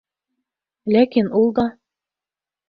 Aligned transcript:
Ләкин 0.95 1.29
ул 1.41 1.53
да: 1.61 1.67